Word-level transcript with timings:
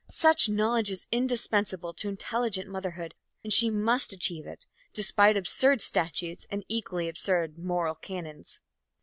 Such 0.09 0.49
knowledge 0.49 0.89
is 0.89 1.05
indispensable 1.11 1.93
to 1.93 2.09
intelligent 2.09 2.67
motherhood 2.67 3.13
and 3.43 3.53
she 3.53 3.69
must 3.69 4.11
achieve 4.11 4.47
it, 4.47 4.65
despite 4.95 5.37
absurd 5.37 5.79
statutes 5.79 6.47
and 6.49 6.65
equally 6.67 7.07
absurd 7.07 7.59
moral 7.59 7.93
canons. 7.93 8.61